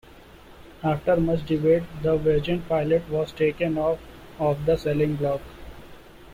[0.81, 3.99] After much debate, "The Virginian-Pilot" was taken off
[4.39, 5.41] of the selling block.